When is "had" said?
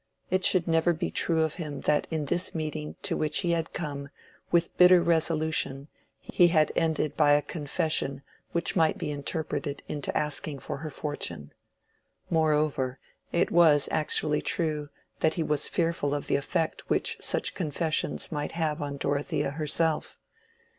3.51-3.71, 6.47-6.71